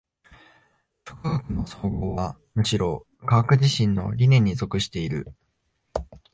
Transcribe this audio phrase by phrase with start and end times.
[1.05, 5.35] 諸科学の綜合はむしろ科学自身の理念に属している。